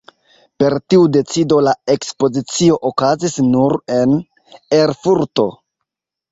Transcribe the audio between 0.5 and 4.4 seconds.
Per tiu decido la ekspozicio okazis nur en